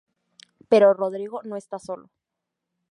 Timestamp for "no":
1.43-1.55